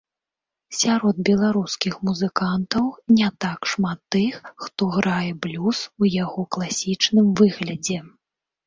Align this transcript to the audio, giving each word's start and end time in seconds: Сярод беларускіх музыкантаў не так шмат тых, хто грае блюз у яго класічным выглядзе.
Сярод 0.77 1.15
беларускіх 1.29 1.93
музыкантаў 2.09 2.89
не 3.19 3.29
так 3.45 3.59
шмат 3.75 3.99
тых, 4.17 4.41
хто 4.65 4.89
грае 4.97 5.31
блюз 5.45 5.77
у 6.05 6.13
яго 6.23 6.41
класічным 6.59 7.27
выглядзе. 7.45 7.97